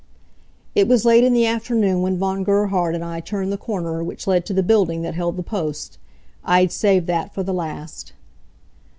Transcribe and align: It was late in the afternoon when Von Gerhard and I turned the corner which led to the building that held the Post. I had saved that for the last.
It 0.73 0.87
was 0.87 1.05
late 1.05 1.23
in 1.23 1.31
the 1.31 1.45
afternoon 1.45 2.01
when 2.01 2.17
Von 2.17 2.43
Gerhard 2.43 2.95
and 2.95 3.03
I 3.05 3.19
turned 3.19 3.51
the 3.51 3.55
corner 3.55 4.03
which 4.03 4.25
led 4.25 4.47
to 4.47 4.53
the 4.55 4.63
building 4.63 5.03
that 5.03 5.13
held 5.13 5.37
the 5.37 5.43
Post. 5.43 5.99
I 6.43 6.61
had 6.61 6.71
saved 6.71 7.05
that 7.05 7.35
for 7.35 7.43
the 7.43 7.53
last. 7.53 8.13